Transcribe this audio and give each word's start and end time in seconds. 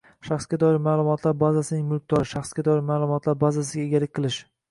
shaxsga 0.27 0.57
doir 0.61 0.77
ma’lumotlar 0.85 1.35
bazasining 1.43 1.83
mulkdori— 1.91 2.27
shaxsga 2.33 2.65
doir 2.69 2.81
ma’lumotlar 2.89 3.39
bazasiga 3.45 3.85
egalik 3.93 4.13
qilish 4.21 4.43